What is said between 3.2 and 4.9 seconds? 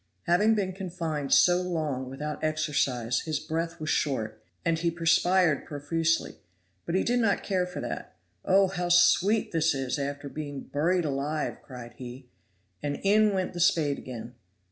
breath was short, and he